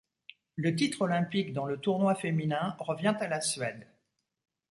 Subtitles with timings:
[0.55, 3.85] Le titre olympique dans le tournoi féminin revient à la Suède.